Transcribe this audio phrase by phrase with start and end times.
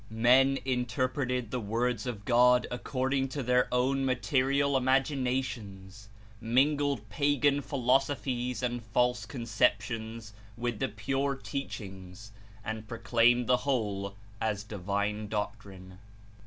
[0.09, 6.09] Men Interpreted the Words of God according to their own material imaginations,
[6.41, 12.31] mingled pagan philosophies and false conceptions with the pure teachings,
[12.65, 15.99] and proclaimed the whole as divine doctrine.